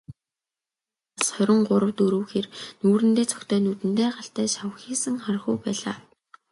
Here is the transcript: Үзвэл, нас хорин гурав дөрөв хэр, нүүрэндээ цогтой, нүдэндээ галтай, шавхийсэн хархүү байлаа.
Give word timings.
Үзвэл, 0.03 0.19
нас 1.19 1.29
хорин 1.35 1.59
гурав 1.67 1.91
дөрөв 1.97 2.23
хэр, 2.31 2.45
нүүрэндээ 2.81 3.25
цогтой, 3.31 3.59
нүдэндээ 3.63 4.09
галтай, 4.17 4.47
шавхийсэн 4.55 5.15
хархүү 5.23 5.55
байлаа. 5.63 5.95